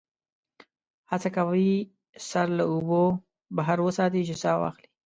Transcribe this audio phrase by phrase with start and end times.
[1.11, 1.69] هڅه کوي
[2.29, 3.03] سر له اوبو
[3.57, 4.87] بهر وساتي چې سا واخلي.